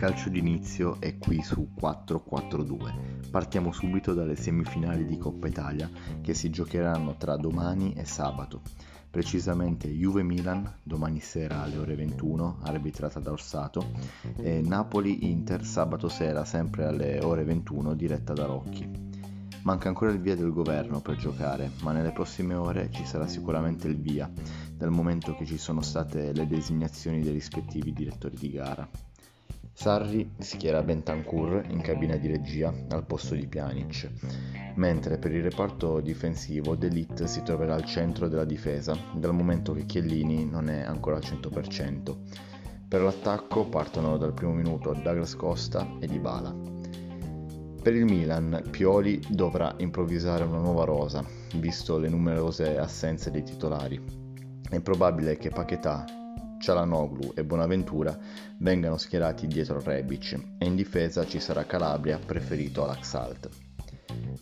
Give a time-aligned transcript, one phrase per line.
[0.00, 3.28] calcio d'inizio è qui su 4-4-2.
[3.30, 5.90] Partiamo subito dalle semifinali di Coppa Italia
[6.22, 8.62] che si giocheranno tra domani e sabato.
[9.10, 13.90] Precisamente Juve-Milan domani sera alle ore 21, arbitrata da Orsato,
[14.38, 18.88] e Napoli-Inter sabato sera sempre alle ore 21, diretta da Rocchi.
[19.64, 23.86] Manca ancora il via del governo per giocare, ma nelle prossime ore ci sarà sicuramente
[23.86, 24.32] il via,
[24.74, 28.88] dal momento che ci sono state le designazioni dei rispettivi direttori di gara.
[29.80, 34.10] Sarri schiera Bentancur in cabina di regia al posto di Pjanic,
[34.74, 39.86] mentre per il reparto difensivo D'Elite si troverà al centro della difesa, dal momento che
[39.86, 42.14] Chiellini non è ancora al 100%.
[42.88, 46.54] Per l'attacco partono dal primo minuto Douglas Costa e Dybala.
[47.82, 53.98] Per il Milan, Pioli dovrà improvvisare una nuova rosa, visto le numerose assenze dei titolari.
[54.68, 56.04] È probabile che Paquetà,
[56.60, 58.16] Cialanoglu e Bonaventura
[58.58, 63.48] vengano schierati dietro Rebic e in difesa ci sarà Calabria preferito all'Axalt.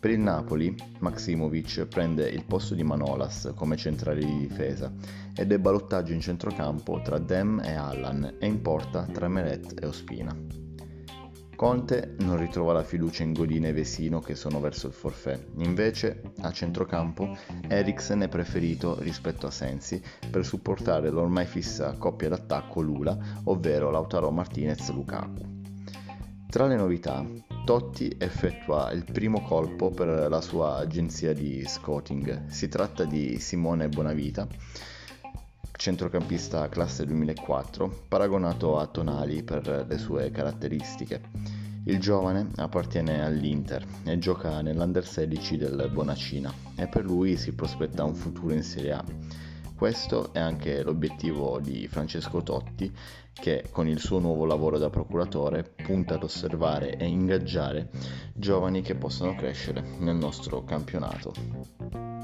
[0.00, 4.92] Per il Napoli, Maximovic prende il posto di Manolas come centrale di difesa
[5.34, 9.86] ed è ballottaggio in centrocampo tra Dem e Allan e in porta tra Meret e
[9.86, 10.65] Ospina.
[11.56, 16.20] Conte non ritrova la fiducia in Godin e Vesino che sono verso il forfè, invece
[16.42, 17.34] a centrocampo
[17.66, 24.30] Eriksen è preferito rispetto a Sensi per supportare l'ormai fissa coppia d'attacco Lula, ovvero Lautaro
[24.30, 25.54] Martinez-Lukaku.
[26.50, 27.24] Tra le novità,
[27.64, 32.46] Totti effettua il primo colpo per la sua agenzia di scouting.
[32.46, 34.46] Si tratta di Simone Bonavita,
[35.76, 41.20] centrocampista classe 2004, paragonato a Tonali per le sue caratteristiche.
[41.84, 48.02] Il giovane appartiene all'Inter e gioca nell'Under 16 del Bonacina e per lui si prospetta
[48.02, 49.04] un futuro in Serie A.
[49.76, 52.90] Questo è anche l'obiettivo di Francesco Totti
[53.32, 57.90] che con il suo nuovo lavoro da procuratore punta ad osservare e ingaggiare
[58.32, 62.15] giovani che possono crescere nel nostro campionato.